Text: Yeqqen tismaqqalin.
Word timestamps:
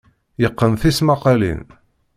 Yeqqen 0.41 0.73
tismaqqalin. 0.81 1.61